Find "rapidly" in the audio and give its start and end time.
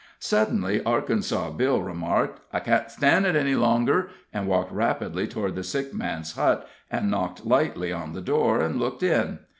4.71-5.27